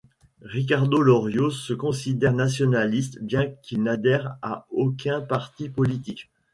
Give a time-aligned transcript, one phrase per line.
[0.41, 6.31] Ricardo Iorio se considère nationaliste bien qu'il n'adhère à aucun parti politique.